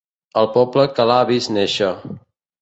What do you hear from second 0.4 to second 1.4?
El poble que l'ha